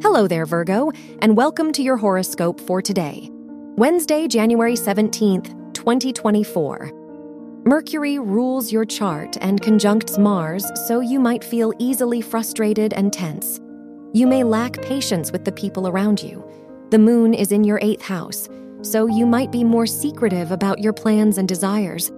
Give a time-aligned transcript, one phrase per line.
[0.00, 6.92] Hello there, Virgo, and welcome to your horoscope for today, Wednesday, January 17th, 2024.
[7.64, 13.58] Mercury rules your chart and conjuncts Mars, so you might feel easily frustrated and tense.
[14.12, 16.48] You may lack patience with the people around you.
[16.90, 18.48] The moon is in your eighth house,
[18.82, 22.12] so you might be more secretive about your plans and desires.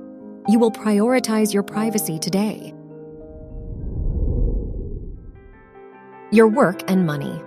[0.48, 2.74] You will prioritize your privacy today.
[6.30, 7.42] Your work and money.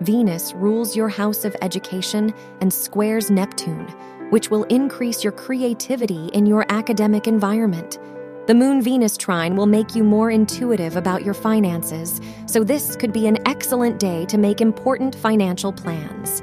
[0.00, 3.86] Venus rules your house of education and squares Neptune
[4.30, 7.98] which will increase your creativity in your academic environment.
[8.46, 13.12] The Moon Venus trine will make you more intuitive about your finances, so this could
[13.12, 16.42] be an excellent day to make important financial plans.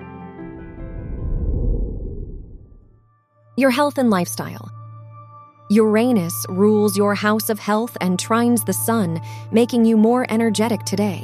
[3.55, 4.69] Your health and lifestyle.
[5.69, 11.23] Uranus rules your house of health and trines the sun, making you more energetic today.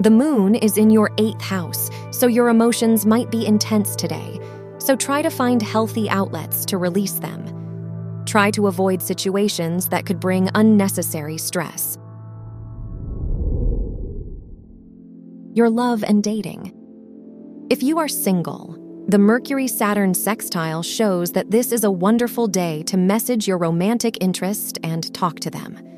[0.00, 4.40] The moon is in your eighth house, so your emotions might be intense today
[4.80, 8.24] so try to find healthy outlets to release them.
[8.26, 11.98] Try to avoid situations that could bring unnecessary stress.
[15.52, 16.74] Your love and dating.
[17.70, 18.76] If you are single,
[19.08, 24.16] the Mercury Saturn sextile shows that this is a wonderful day to message your romantic
[24.20, 25.89] interest and talk to them.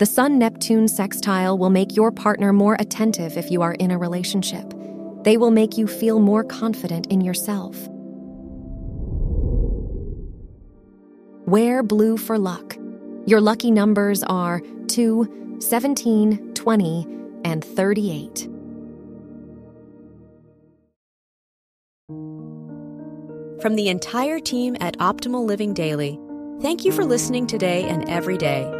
[0.00, 3.98] The Sun Neptune sextile will make your partner more attentive if you are in a
[3.98, 4.72] relationship.
[5.24, 7.76] They will make you feel more confident in yourself.
[11.46, 12.78] Wear blue for luck.
[13.26, 17.06] Your lucky numbers are 2, 17, 20,
[17.44, 18.48] and 38.
[23.60, 26.18] From the entire team at Optimal Living Daily,
[26.62, 28.79] thank you for listening today and every day.